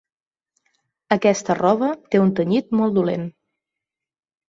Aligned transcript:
Aquesta 1.17 1.57
roba 1.61 1.91
té 2.09 2.25
un 2.25 2.35
tenyit 2.43 2.77
molt 2.83 3.01
dolent. 3.01 3.33